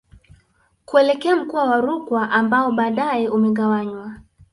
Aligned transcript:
Kuelekea 0.85 1.35
mkoa 1.35 1.63
wa 1.69 1.81
Rukwa 1.81 2.31
ambao 2.31 2.71
baadae 2.71 3.27
umegawanywa 3.29 4.15